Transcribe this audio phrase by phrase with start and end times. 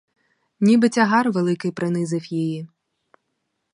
[0.59, 2.67] Ніби тягар великий принизив її.